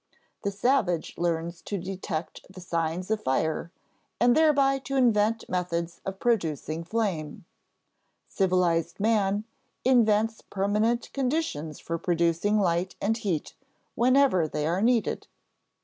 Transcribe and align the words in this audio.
The 0.41 0.49
savage 0.49 1.13
learns 1.15 1.61
to 1.61 1.77
detect 1.77 2.51
the 2.51 2.59
signs 2.59 3.11
of 3.11 3.21
fire 3.23 3.69
and 4.19 4.35
thereby 4.35 4.79
to 4.79 4.95
invent 4.95 5.47
methods 5.47 6.01
of 6.07 6.19
producing 6.19 6.83
flame; 6.83 7.45
civilized 8.27 8.99
man 8.99 9.43
invents 9.85 10.41
permanent 10.41 11.13
conditions 11.13 11.77
for 11.79 11.99
producing 11.99 12.57
light 12.57 12.95
and 12.99 13.15
heat 13.15 13.53
whenever 13.93 14.47
they 14.47 14.65
are 14.65 14.81
needed. 14.81 15.27